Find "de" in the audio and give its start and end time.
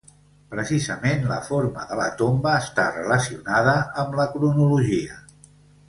1.91-1.99